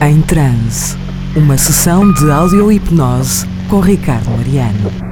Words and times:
Em 0.00 0.22
transe, 0.22 0.96
uma 1.34 1.58
sessão 1.58 2.12
de 2.12 2.30
audio-hipnose 2.30 3.44
com 3.68 3.80
Ricardo 3.80 4.30
Mariano. 4.30 5.07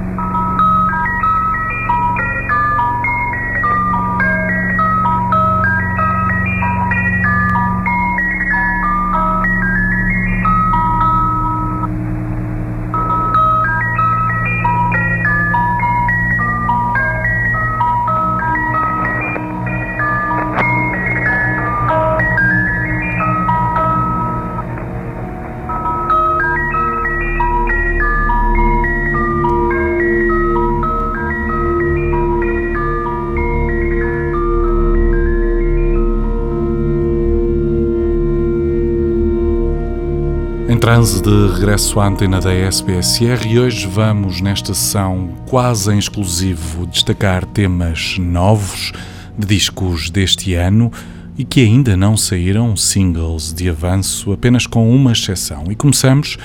Transe 40.97 41.21
de 41.21 41.53
regresso 41.53 41.99
à 41.99 42.07
antena 42.07 42.41
da 42.41 42.51
SBSR 42.51 43.47
e 43.47 43.59
hoje 43.59 43.85
vamos, 43.85 44.41
nesta 44.41 44.73
sessão 44.73 45.29
quase 45.47 45.93
em 45.93 45.99
exclusivo, 45.99 46.87
destacar 46.87 47.45
temas 47.45 48.17
novos 48.17 48.93
de 49.37 49.45
discos 49.45 50.09
deste 50.09 50.55
ano 50.55 50.91
e 51.37 51.43
que 51.43 51.61
ainda 51.61 51.95
não 51.95 52.17
saíram 52.17 52.75
singles 52.75 53.53
de 53.53 53.69
avanço, 53.69 54.31
apenas 54.31 54.65
com 54.65 54.89
uma 54.89 55.11
exceção. 55.11 55.65
E 55.69 55.75
começamos 55.75 56.35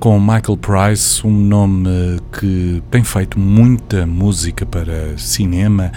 com 0.00 0.18
Michael 0.18 0.56
Price, 0.56 1.26
um 1.26 1.30
nome 1.30 2.18
que 2.32 2.82
tem 2.90 3.04
feito 3.04 3.38
muita 3.38 4.06
música 4.06 4.64
para 4.64 5.18
cinema, 5.18 5.92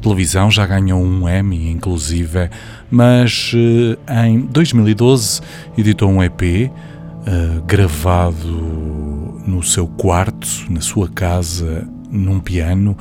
televisão, 0.00 0.52
já 0.52 0.64
ganhou 0.68 1.02
um 1.02 1.28
Emmy, 1.28 1.68
inclusive, 1.68 2.48
mas 2.88 3.50
eh, 3.56 4.28
em 4.28 4.42
2012 4.42 5.40
editou 5.76 6.08
um 6.08 6.22
EP 6.22 6.70
uh, 7.26 7.62
gravado 7.66 9.42
no 9.46 9.62
seu 9.62 9.86
quarto, 9.86 10.48
na 10.68 10.80
sua 10.80 11.08
casa, 11.08 11.86
num 12.10 12.40
piano, 12.40 12.96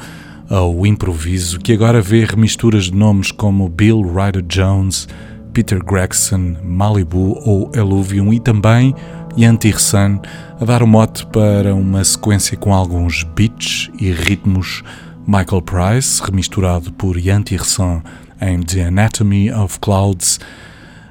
ao 0.50 0.86
improviso, 0.86 1.60
que 1.60 1.74
agora 1.74 2.02
vê 2.02 2.24
remisturas 2.24 2.86
de 2.86 2.94
nomes 2.94 3.32
como 3.32 3.68
Bill 3.68 4.02
Ryder 4.02 4.44
Jones, 4.44 5.08
Peter 5.54 5.84
Gregson, 5.84 6.56
Malibu 6.64 7.40
ou 7.46 7.72
Eluvium 7.74 8.34
e 8.34 8.40
também 8.40 8.94
Yanti 9.38 9.72
Rissan 9.72 10.20
a 10.60 10.66
dar 10.66 10.84
o 10.84 10.88
mote 10.88 11.26
para 11.28 11.74
uma 11.74 12.04
sequência 12.04 12.58
com 12.58 12.74
alguns 12.74 13.24
beats 13.24 13.90
e 14.00 14.12
ritmos. 14.12 14.84
Michael 15.28 15.64
Price, 15.64 16.22
remisturado 16.24 16.94
por 16.94 17.18
Yanti 17.18 17.58
Rissan 17.58 18.04
em 18.40 18.62
The 18.62 18.86
Anatomy 18.86 19.52
of 19.52 19.80
Clouds, 19.80 20.40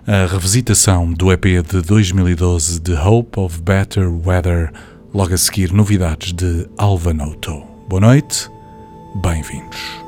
a 0.07 0.27
revisitação 0.27 1.13
do 1.13 1.33
EP 1.33 1.45
de 1.67 1.81
2012 1.81 2.79
de 2.81 2.93
Hope 2.93 3.41
of 3.41 3.63
Better 3.63 4.11
Weather, 4.27 4.71
logo 5.15 5.33
a 5.33 5.39
seguir 5.39 5.73
novidades 5.73 6.33
de 6.33 6.69
Alvanoto. 6.77 7.63
Boa 7.89 8.01
noite, 8.01 8.51
bem-vindos. 9.23 10.04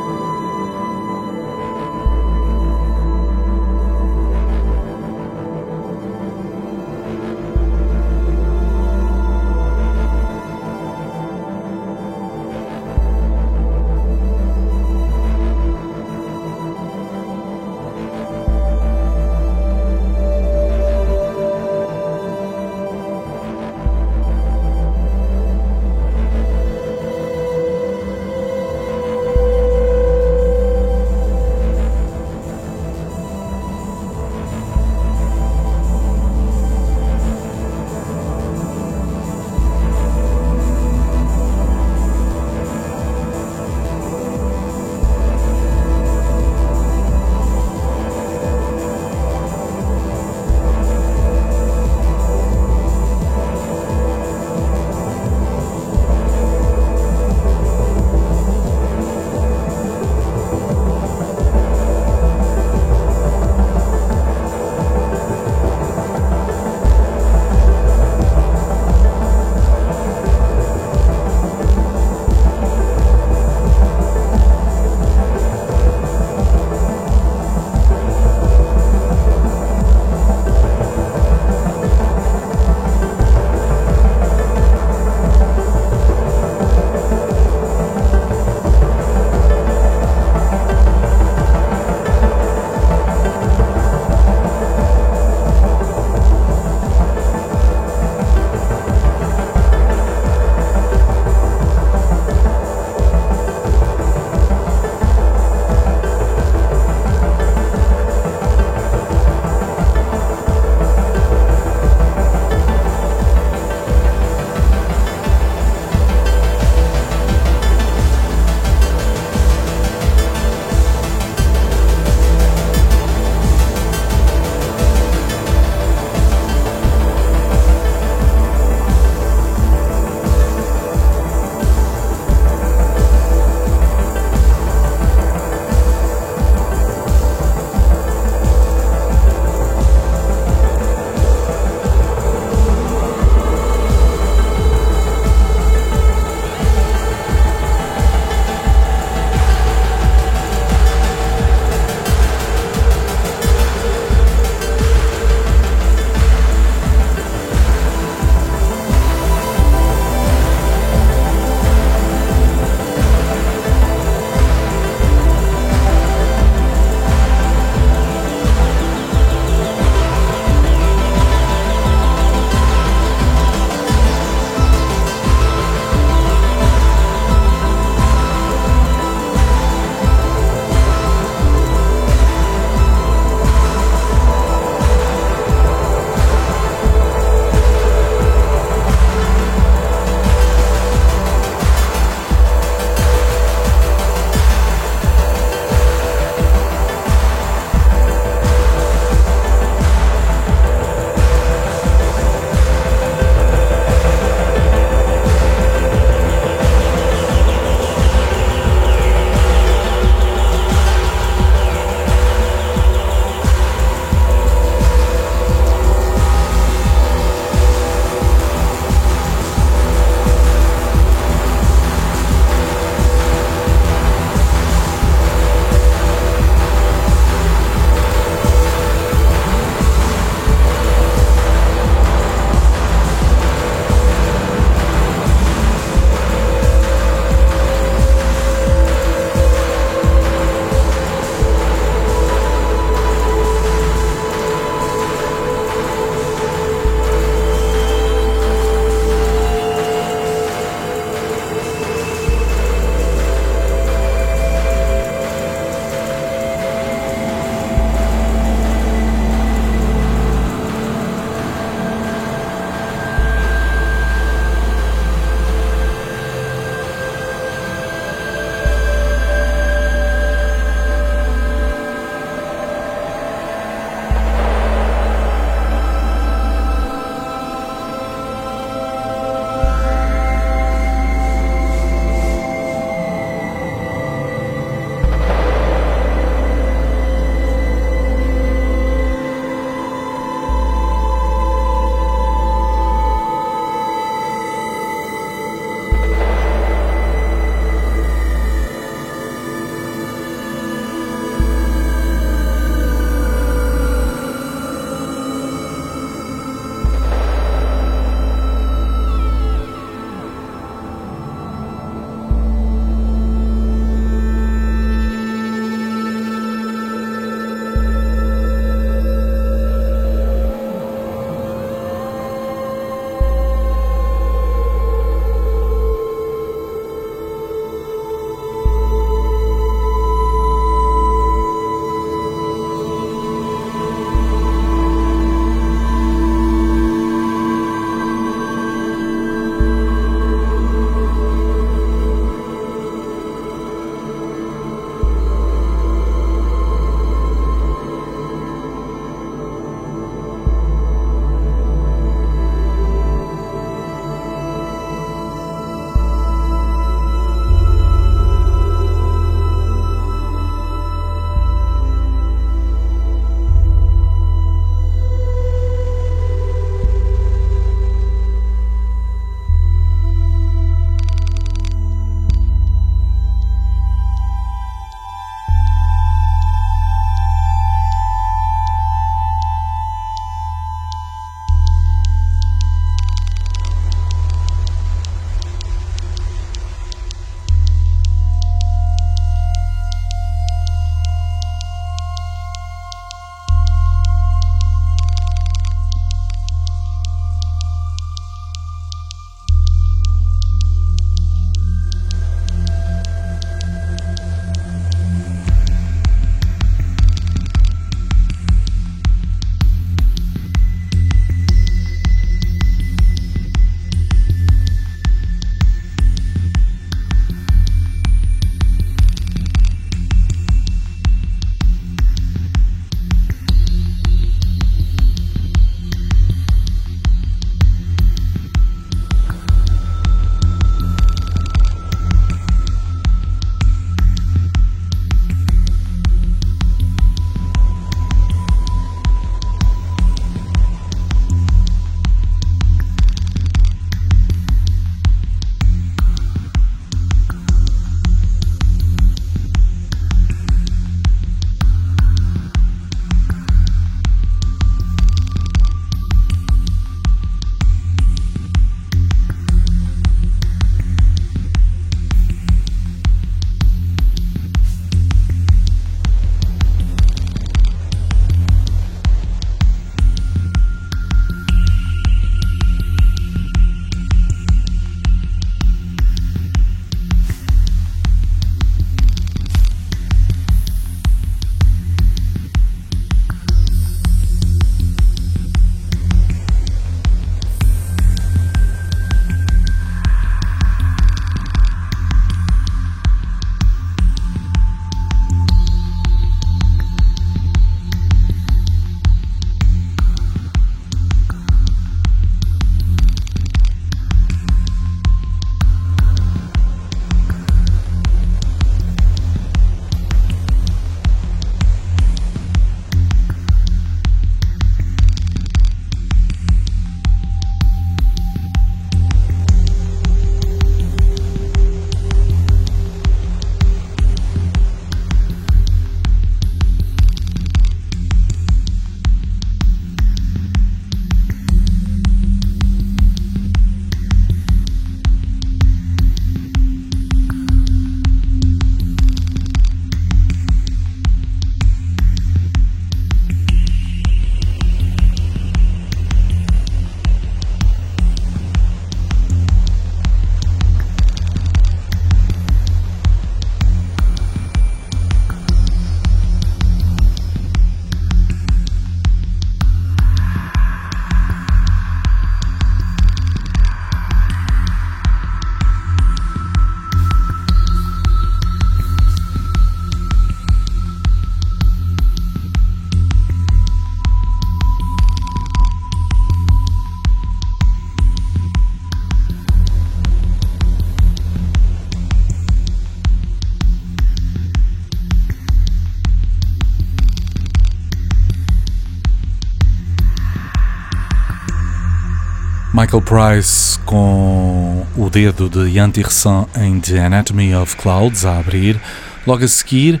Michael 592.78 593.02
Price 593.02 593.76
com 593.80 594.86
o 594.96 595.10
dedo 595.10 595.48
de 595.48 595.68
Yanti 595.68 596.00
Ressan 596.00 596.46
em 596.56 596.78
The 596.78 597.06
Anatomy 597.06 597.52
of 597.52 597.76
Clouds 597.76 598.24
a 598.24 598.38
abrir. 598.38 598.80
Logo 599.26 599.44
a 599.44 599.48
seguir, 599.48 600.00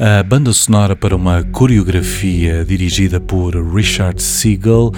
a 0.00 0.22
banda 0.22 0.50
sonora 0.54 0.96
para 0.96 1.14
uma 1.14 1.42
coreografia 1.42 2.64
dirigida 2.64 3.20
por 3.20 3.54
Richard 3.54 4.22
Siegel 4.22 4.90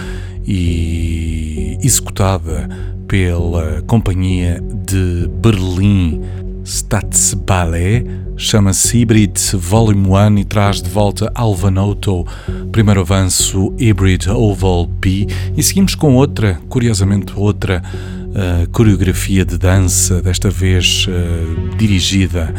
e 0.47 1.76
executada 1.83 2.68
pela 3.09 3.83
companhia 3.88 4.62
de 4.62 5.28
Berlim 5.40 6.23
Statsballet, 6.66 8.04
chama-se 8.37 8.99
Hybrid 8.99 9.38
Volume 9.54 10.08
1 10.08 10.38
e 10.38 10.44
traz 10.44 10.82
de 10.82 10.90
volta 10.90 11.30
Alvanoto, 11.32 12.26
primeiro 12.73 13.02
avanço 13.02 13.73
Hybrid 13.78 14.28
Oval 14.28 14.85
B, 14.87 15.28
e 15.56 15.62
seguimos 15.62 15.94
com 15.94 16.16
outra, 16.16 16.61
curiosamente 16.68 17.32
outra 17.37 17.80
uh, 17.85 18.68
coreografia 18.70 19.44
de 19.44 19.56
dança, 19.56 20.20
desta 20.20 20.50
vez 20.50 21.06
uh, 21.06 21.76
dirigida 21.76 22.52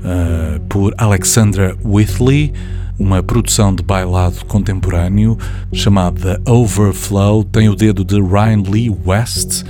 uh, 0.00 0.60
por 0.62 0.92
Alexandra 0.98 1.76
Whitley, 1.84 2.52
uma 2.98 3.22
produção 3.22 3.72
de 3.72 3.84
bailado 3.84 4.44
contemporâneo 4.46 5.38
chamada 5.72 6.42
Overflow, 6.44 7.44
tem 7.44 7.68
o 7.68 7.76
dedo 7.76 8.04
de 8.04 8.20
Ryan 8.20 8.62
Lee 8.68 8.92
West 9.06 9.62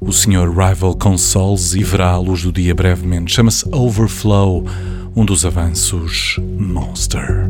o 0.00 0.12
Sr. 0.12 0.50
Rival 0.50 0.94
Consoles 0.96 1.74
e 1.74 1.82
verá 1.82 2.10
a 2.10 2.18
luz 2.18 2.42
do 2.42 2.52
dia 2.52 2.74
brevemente. 2.74 3.32
Chama-se 3.32 3.68
Overflow, 3.72 4.64
um 5.14 5.24
dos 5.24 5.44
avanços 5.44 6.36
Monster. 6.58 7.48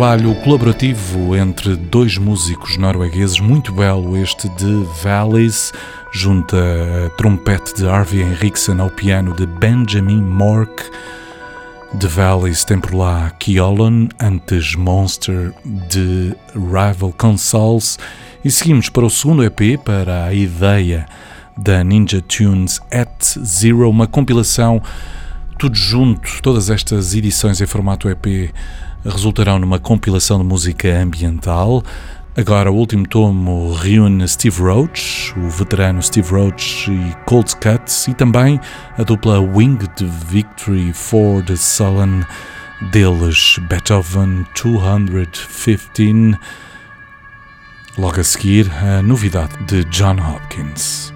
Trabalho 0.00 0.34
colaborativo 0.36 1.36
entre 1.36 1.76
dois 1.76 2.16
músicos 2.16 2.78
noruegueses, 2.78 3.38
muito 3.38 3.70
belo 3.70 4.16
este 4.16 4.48
de 4.48 4.82
Valleys, 5.02 5.74
junto 6.10 6.56
a 6.56 7.10
trompete 7.18 7.74
de 7.74 7.86
Harvey 7.86 8.22
Henriksen 8.22 8.80
ao 8.80 8.88
piano 8.88 9.36
de 9.36 9.44
Benjamin 9.44 10.22
Mork. 10.22 10.84
The 11.98 12.06
Valleys 12.06 12.64
tem 12.64 12.80
por 12.80 12.94
lá 12.94 13.30
Kiolan, 13.38 14.08
antes 14.18 14.74
Monster 14.74 15.52
de 15.90 16.34
Rival 16.54 17.12
Consoles. 17.18 17.98
E 18.42 18.50
seguimos 18.50 18.88
para 18.88 19.04
o 19.04 19.10
segundo 19.10 19.44
EP, 19.44 19.78
para 19.84 20.24
a 20.24 20.32
ideia 20.32 21.04
da 21.58 21.84
Ninja 21.84 22.22
Tunes 22.22 22.80
at 22.90 23.38
Zero, 23.44 23.90
uma 23.90 24.06
compilação 24.06 24.80
tudo 25.58 25.76
junto, 25.76 26.40
todas 26.40 26.70
estas 26.70 27.14
edições 27.14 27.60
em 27.60 27.66
formato 27.66 28.08
EP 28.08 28.50
resultarão 29.04 29.58
numa 29.58 29.78
compilação 29.78 30.38
de 30.38 30.44
música 30.44 30.88
ambiental. 31.00 31.82
Agora, 32.36 32.70
o 32.70 32.76
último 32.76 33.06
tomo 33.06 33.72
reúne 33.72 34.26
Steve 34.28 34.62
Roach, 34.62 35.34
o 35.36 35.48
veterano 35.50 36.02
Steve 36.02 36.30
Roach 36.30 36.90
e 36.90 37.16
Cold 37.26 37.54
Cuts, 37.56 38.08
e 38.08 38.14
também 38.14 38.60
a 38.96 39.02
dupla 39.02 39.40
Winged 39.40 40.04
Victory 40.28 40.92
for 40.92 41.42
the 41.44 41.56
Sullen, 41.56 42.24
deles 42.92 43.58
Beethoven 43.68 44.46
215. 44.54 46.38
Logo 47.98 48.20
a 48.20 48.24
seguir, 48.24 48.70
a 48.72 49.02
novidade 49.02 49.56
de 49.66 49.84
John 49.86 50.16
Hopkins. 50.20 51.09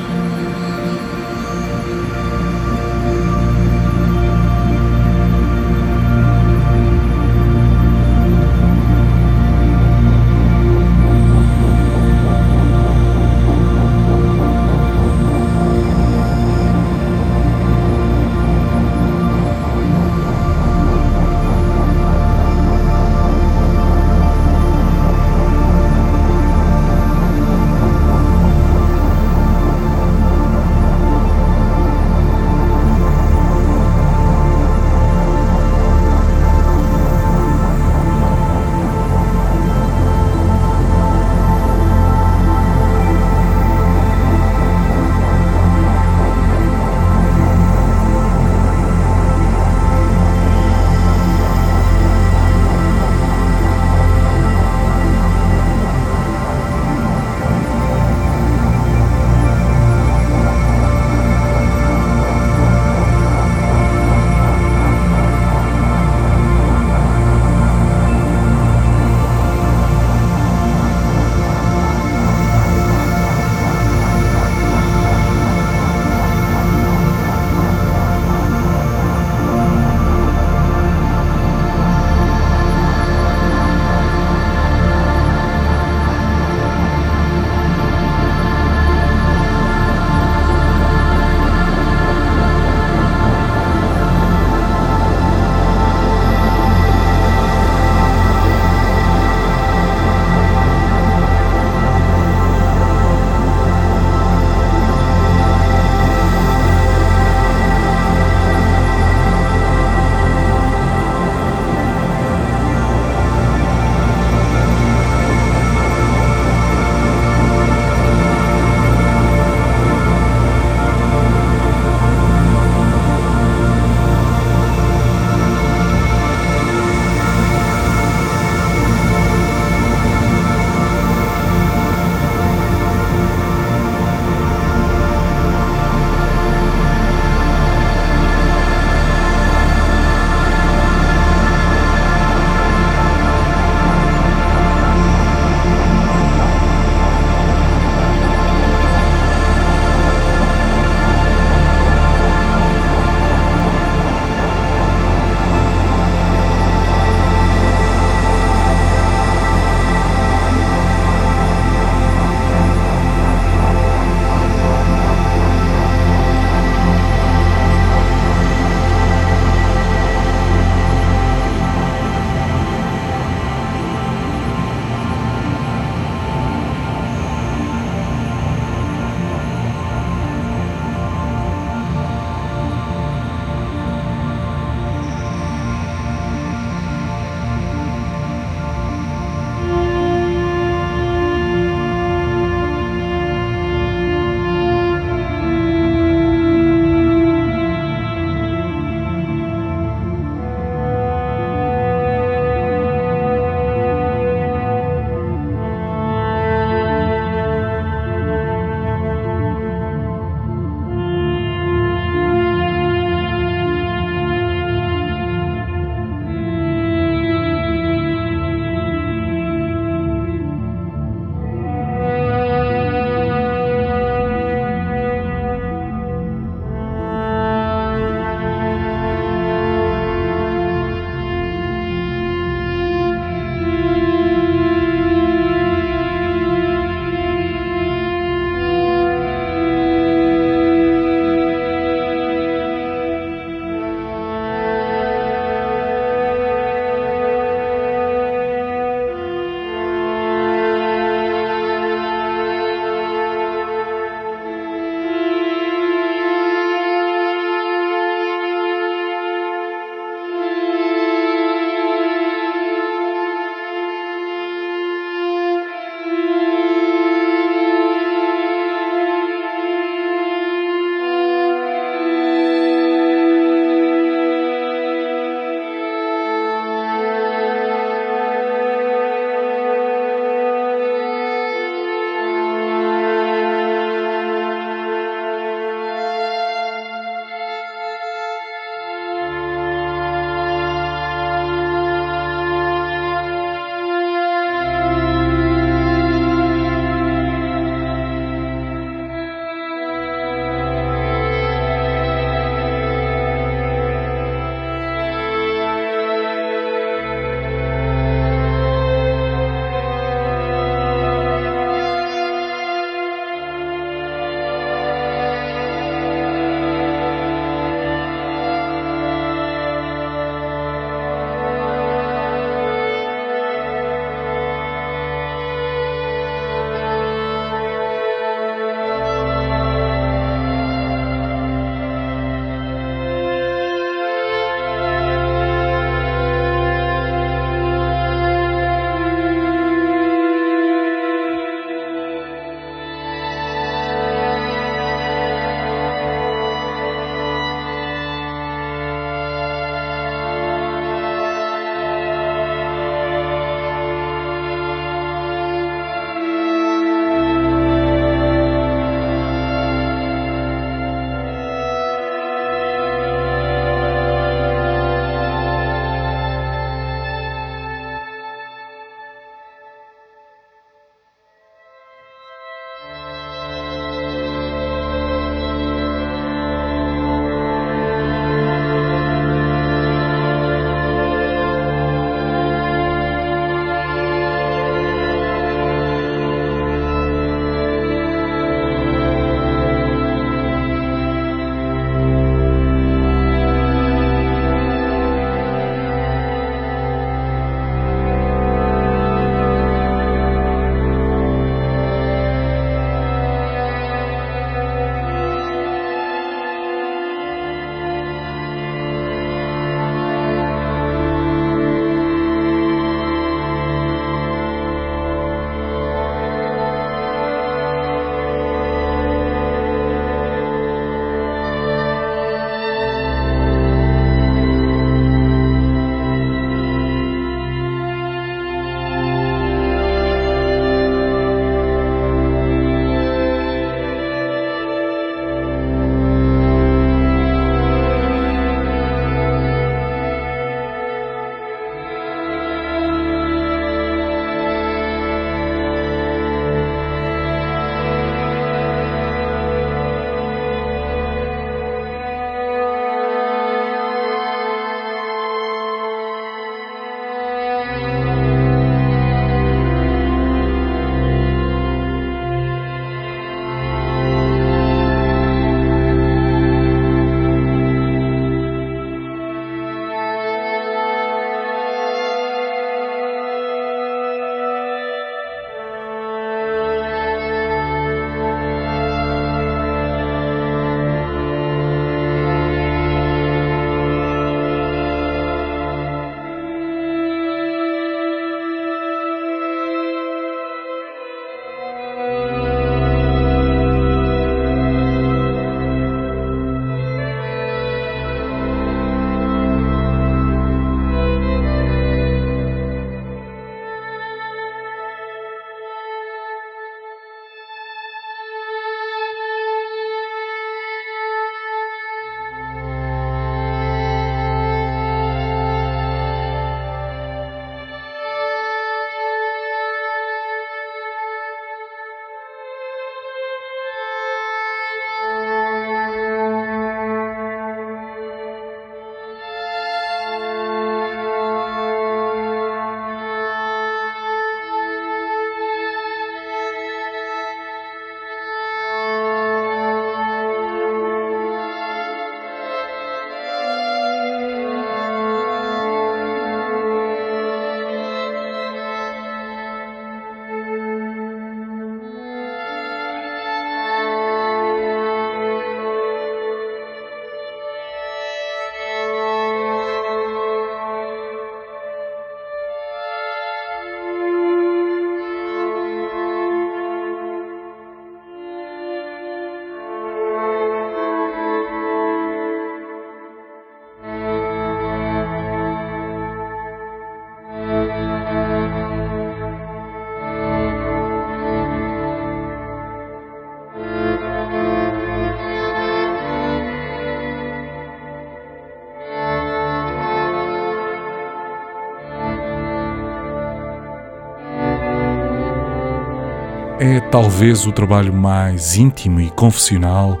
Talvez 596.90 597.46
o 597.46 597.52
trabalho 597.52 597.92
mais 597.92 598.56
íntimo 598.56 599.00
e 599.00 599.10
confessional 599.10 600.00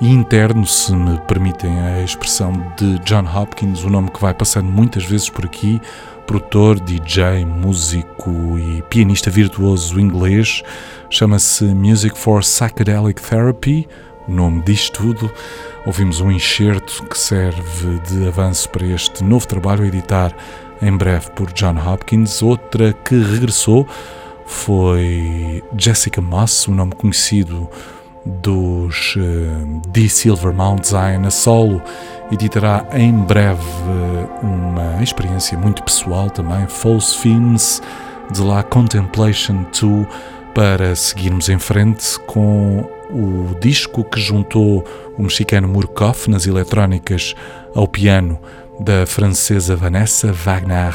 e 0.00 0.08
interno, 0.08 0.66
se 0.66 0.94
me 0.94 1.18
permitem 1.28 1.78
a 1.78 2.02
expressão 2.02 2.52
de 2.76 2.98
John 3.00 3.24
Hopkins, 3.24 3.84
o 3.84 3.90
nome 3.90 4.10
que 4.10 4.20
vai 4.20 4.32
passando 4.32 4.66
muitas 4.66 5.04
vezes 5.04 5.28
por 5.28 5.44
aqui, 5.44 5.80
produtor, 6.26 6.80
DJ, 6.80 7.44
músico 7.44 8.58
e 8.58 8.82
pianista 8.88 9.30
virtuoso 9.30 10.00
inglês, 10.00 10.62
chama-se 11.10 11.64
Music 11.66 12.18
for 12.18 12.40
Psychedelic 12.40 13.20
Therapy, 13.20 13.86
o 14.26 14.32
nome 14.32 14.62
diz 14.62 14.88
tudo. 14.88 15.30
Ouvimos 15.84 16.20
um 16.20 16.30
enxerto 16.30 17.04
que 17.04 17.18
serve 17.18 17.98
de 18.08 18.26
avanço 18.26 18.70
para 18.70 18.86
este 18.86 19.22
novo 19.22 19.46
trabalho 19.46 19.82
a 19.82 19.86
editar 19.86 20.32
em 20.80 20.96
breve 20.96 21.30
por 21.32 21.52
John 21.52 21.76
Hopkins. 21.76 22.40
Outra 22.40 22.92
que 22.92 23.16
regressou 23.16 23.86
foi 24.52 25.62
Jessica 25.76 26.20
Moss, 26.20 26.68
o 26.68 26.72
nome 26.72 26.92
conhecido 26.94 27.68
dos 28.24 29.16
uh. 29.16 30.08
Silver 30.08 30.52
Mount 30.52 30.84
Zion 30.84 31.26
a 31.26 31.30
solo, 31.30 31.82
editará 32.30 32.86
em 32.92 33.12
breve 33.12 33.60
uh, 33.62 34.46
uma 34.46 35.02
experiência 35.02 35.58
muito 35.58 35.82
pessoal 35.82 36.30
também, 36.30 36.66
False 36.68 37.16
Fins, 37.18 37.82
de 38.30 38.40
lá 38.40 38.62
Contemplation 38.62 39.64
2, 39.78 40.06
para 40.54 40.94
seguirmos 40.94 41.48
em 41.48 41.58
frente 41.58 42.18
com 42.26 42.88
o 43.10 43.56
disco 43.60 44.04
que 44.04 44.20
juntou 44.20 44.84
o 45.18 45.22
mexicano 45.22 45.66
Murkoff 45.66 46.30
nas 46.30 46.46
eletrónicas 46.46 47.34
ao 47.74 47.88
piano 47.88 48.38
da 48.78 49.06
francesa 49.06 49.74
Vanessa 49.74 50.32
Wagner. 50.32 50.94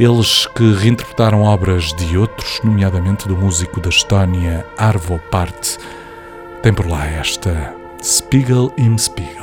Eles 0.00 0.46
que 0.46 0.72
reinterpretaram 0.72 1.42
obras 1.42 1.92
de 1.92 2.16
outros, 2.16 2.58
nomeadamente 2.64 3.28
do 3.28 3.36
músico 3.36 3.82
da 3.82 3.90
Estónia 3.90 4.64
Arvo 4.78 5.18
Part. 5.30 5.76
Tem 6.62 6.72
por 6.72 6.86
lá 6.86 7.06
esta 7.06 7.74
Spiegel 8.02 8.72
im 8.78 8.96
Spiegel. 8.96 9.39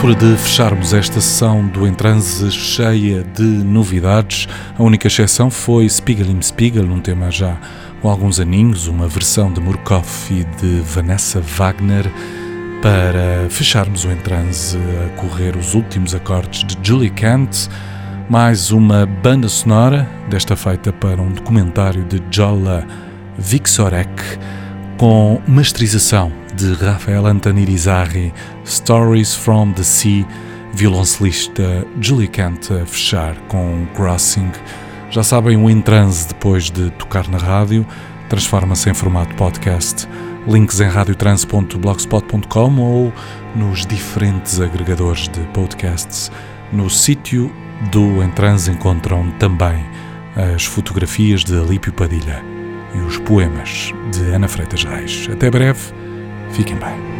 Altura 0.00 0.14
de 0.14 0.36
fecharmos 0.38 0.94
esta 0.94 1.20
sessão 1.20 1.66
do 1.66 1.86
Entranse 1.86 2.50
cheia 2.50 3.22
de 3.22 3.42
novidades. 3.42 4.48
A 4.78 4.82
única 4.82 5.08
exceção 5.08 5.50
foi 5.50 5.86
Spiegel 5.90 6.30
im 6.30 6.40
Spiegel, 6.40 6.86
um 6.86 7.00
tema 7.00 7.30
já 7.30 7.54
com 8.00 8.08
alguns 8.08 8.40
aninhos, 8.40 8.86
uma 8.86 9.06
versão 9.06 9.52
de 9.52 9.60
Murkoff 9.60 10.32
e 10.32 10.44
de 10.58 10.80
Vanessa 10.80 11.42
Wagner, 11.42 12.10
para 12.80 13.46
fecharmos 13.50 14.06
o 14.06 14.10
Entranse 14.10 14.78
a 14.78 15.20
correr 15.20 15.54
os 15.54 15.74
últimos 15.74 16.14
acordes 16.14 16.64
de 16.64 16.78
Julie 16.82 17.10
Kent, 17.10 17.68
mais 18.26 18.70
uma 18.70 19.04
banda 19.04 19.50
sonora, 19.50 20.08
desta 20.30 20.56
feita 20.56 20.94
para 20.94 21.20
um 21.20 21.30
documentário 21.30 22.04
de 22.04 22.22
Jola 22.30 22.86
Vixorek, 23.36 24.10
com 25.00 25.40
masterização 25.48 26.30
de 26.54 26.74
Rafael 26.74 27.26
Antanirizarri, 27.26 28.34
Stories 28.66 29.34
from 29.34 29.72
the 29.72 29.82
Sea, 29.82 30.26
violoncelista 30.74 31.86
Julie 32.02 32.28
Kent 32.28 32.70
a 32.70 32.84
fechar 32.84 33.34
com 33.48 33.86
Crossing. 33.94 34.52
Já 35.10 35.22
sabem, 35.22 35.56
o 35.56 35.70
Entranse, 35.70 36.28
depois 36.28 36.70
de 36.70 36.90
tocar 36.90 37.26
na 37.28 37.38
rádio, 37.38 37.86
transforma-se 38.28 38.90
em 38.90 38.94
formato 38.94 39.34
podcast. 39.36 40.06
Links 40.46 40.80
em 40.80 40.88
radiotrans.blogspot.com 40.88 42.78
ou 42.78 43.10
nos 43.56 43.86
diferentes 43.86 44.60
agregadores 44.60 45.28
de 45.28 45.40
podcasts. 45.54 46.30
No 46.70 46.90
sítio 46.90 47.50
do 47.90 48.22
Entranse 48.22 48.70
encontram 48.70 49.30
também 49.38 49.82
as 50.54 50.66
fotografias 50.66 51.42
de 51.42 51.58
Alípio 51.58 51.90
Padilha 51.90 52.59
e 52.94 52.98
os 52.98 53.18
poemas 53.18 53.92
de 54.12 54.32
Ana 54.32 54.48
Freitas 54.48 54.84
Reis. 54.84 55.28
Até 55.32 55.50
breve, 55.50 55.80
fiquem 56.52 56.76
bem. 56.76 57.19